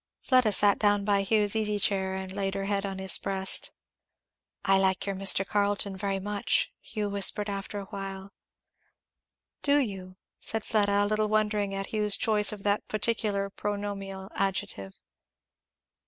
[0.23, 3.71] Fleda sat down by Hugh's easy chair and laid her head on his breast.
[4.65, 5.45] "I like your Mr.
[5.47, 8.31] Carleton very much," Hugh whispered after awhile.
[9.61, 14.95] "Do you?" said Fleda, a little wondering at Hugh's choice of that particular pronominal adjective.